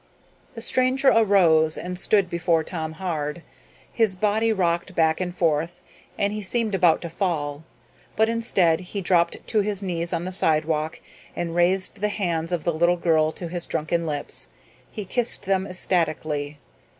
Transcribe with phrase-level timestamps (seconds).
[0.55, 3.43] The stranger arose and stood before Tom Hard.
[3.93, 5.83] His body rocked back and forth
[6.17, 7.65] and he seemed about to fall,
[8.15, 10.99] but instead he dropped to his knees on the sidewalk
[11.35, 14.47] and raised the hands of the little girl to his drunken lips.
[14.89, 16.57] He kissed them ecstatically.